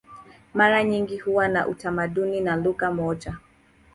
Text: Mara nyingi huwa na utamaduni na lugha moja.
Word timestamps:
Mara 0.53 0.83
nyingi 0.83 1.17
huwa 1.17 1.47
na 1.47 1.67
utamaduni 1.67 2.41
na 2.41 2.55
lugha 2.55 2.91
moja. 2.91 3.37